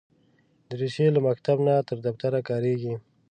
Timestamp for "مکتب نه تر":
1.27-1.97